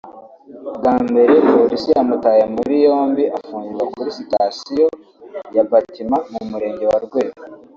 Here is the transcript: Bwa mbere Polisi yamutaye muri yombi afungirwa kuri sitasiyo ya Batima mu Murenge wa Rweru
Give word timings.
Bwa 0.77 0.95
mbere 1.07 1.33
Polisi 1.51 1.87
yamutaye 1.95 2.43
muri 2.55 2.75
yombi 2.85 3.23
afungirwa 3.37 3.83
kuri 3.93 4.09
sitasiyo 4.17 4.87
ya 5.55 5.63
Batima 5.71 6.17
mu 6.31 6.41
Murenge 6.51 6.85
wa 6.91 6.97
Rweru 7.05 7.35